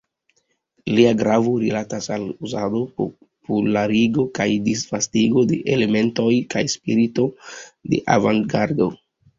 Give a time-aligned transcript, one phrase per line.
[0.99, 7.33] Lia gravo rilatas al uzado, popularigo kaj disvastigo de elementoj kaj spirito
[7.95, 8.95] de avangardo.